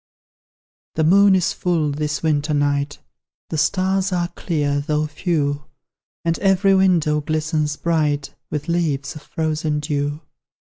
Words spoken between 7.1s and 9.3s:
glistens bright With leaves of